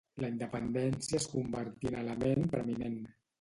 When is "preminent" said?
2.57-2.99